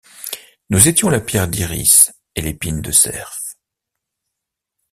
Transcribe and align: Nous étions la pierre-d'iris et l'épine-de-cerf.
Nous 0.71 0.87
étions 0.87 1.09
la 1.11 1.19
pierre-d'iris 1.21 2.11
et 2.33 2.41
l'épine-de-cerf. 2.41 3.37